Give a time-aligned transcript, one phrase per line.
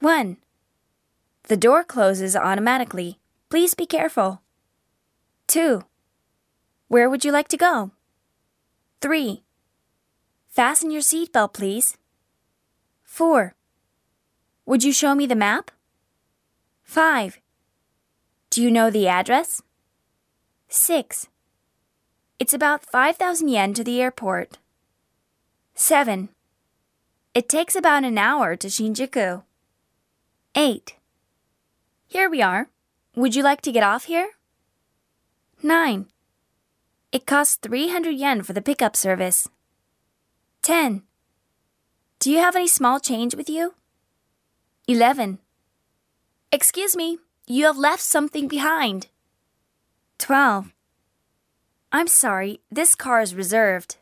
[0.00, 0.36] 1.
[1.44, 3.18] The door closes automatically.
[3.48, 4.42] Please be careful.
[5.46, 5.82] 2.
[6.88, 7.92] Where would you like to go?
[9.00, 9.42] 3.
[10.48, 11.96] Fasten your seatbelt, please.
[13.04, 13.54] 4.
[14.66, 15.70] Would you show me the map?
[16.84, 17.38] 5.
[18.50, 19.62] Do you know the address?
[20.68, 21.28] 6.
[22.38, 24.58] It's about 5,000 yen to the airport.
[25.74, 26.28] 7.
[27.34, 29.42] It takes about an hour to Shinjuku.
[30.58, 30.96] 8.
[32.08, 32.70] Here we are.
[33.14, 34.30] Would you like to get off here?
[35.62, 36.06] 9.
[37.12, 39.50] It costs 300 yen for the pickup service.
[40.62, 41.02] 10.
[42.20, 43.74] Do you have any small change with you?
[44.88, 45.40] 11.
[46.50, 49.08] Excuse me, you have left something behind.
[50.16, 50.72] 12.
[51.92, 53.98] I'm sorry, this car is reserved.